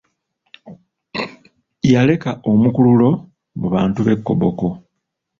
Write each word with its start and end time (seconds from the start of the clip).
Yaleka 1.91 2.29
omukululo 2.51 3.09
mu 3.59 3.67
bantu 3.73 3.99
b'e 4.05 4.15
Koboko. 4.25 4.67